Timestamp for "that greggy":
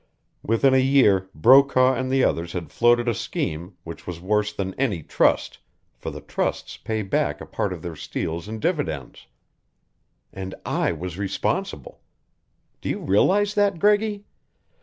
13.53-14.25